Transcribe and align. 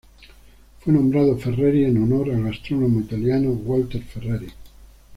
Fue 0.79 0.91
nombrado 0.93 1.37
Ferreri 1.37 1.83
en 1.85 2.01
honor 2.01 2.31
al 2.31 2.47
astrónomo 2.47 3.01
italiano 3.01 3.51
Walter 3.51 4.01
Ferreri. 4.01 4.51